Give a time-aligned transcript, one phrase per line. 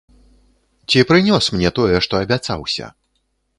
[0.93, 2.93] Ці прынёс мне тое, што абяцаўся?